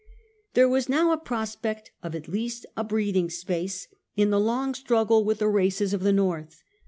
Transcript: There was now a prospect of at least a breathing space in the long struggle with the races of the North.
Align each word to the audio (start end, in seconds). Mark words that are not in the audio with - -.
There 0.55 0.67
was 0.67 0.89
now 0.89 1.11
a 1.11 1.17
prospect 1.19 1.91
of 2.01 2.15
at 2.15 2.27
least 2.27 2.65
a 2.75 2.83
breathing 2.83 3.29
space 3.29 3.87
in 4.15 4.31
the 4.31 4.39
long 4.39 4.73
struggle 4.73 5.23
with 5.23 5.37
the 5.37 5.47
races 5.47 5.93
of 5.93 6.01
the 6.01 6.11
North. 6.11 6.63